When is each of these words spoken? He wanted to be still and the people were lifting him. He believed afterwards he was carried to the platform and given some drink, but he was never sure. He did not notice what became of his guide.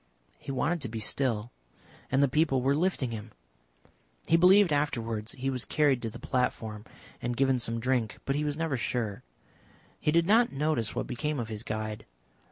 He 0.39 0.51
wanted 0.51 0.81
to 0.81 0.89
be 0.89 0.99
still 0.99 1.51
and 2.11 2.23
the 2.23 2.27
people 2.27 2.63
were 2.63 2.73
lifting 2.75 3.11
him. 3.11 3.31
He 4.25 4.35
believed 4.35 4.73
afterwards 4.73 5.33
he 5.33 5.51
was 5.51 5.63
carried 5.63 6.01
to 6.01 6.09
the 6.09 6.17
platform 6.17 6.85
and 7.21 7.37
given 7.37 7.59
some 7.59 7.79
drink, 7.79 8.17
but 8.25 8.35
he 8.35 8.43
was 8.43 8.57
never 8.57 8.77
sure. 8.77 9.21
He 9.99 10.11
did 10.11 10.25
not 10.25 10.51
notice 10.51 10.95
what 10.95 11.05
became 11.05 11.39
of 11.39 11.49
his 11.49 11.61
guide. 11.61 12.05